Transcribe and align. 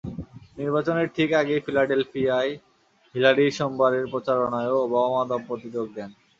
নির্বাচনের 0.57 1.07
ঠিক 1.15 1.29
আগে 1.33 1.55
ফিলাডেলফিয়ায় 1.65 2.51
হিলারির 3.15 3.51
সোমবারের 3.51 4.05
প্রচারণায়ও 4.11 4.77
ওবামা 4.85 5.21
দম্পতি 5.29 5.67
যোগ 5.75 5.87
দেন। 5.95 6.09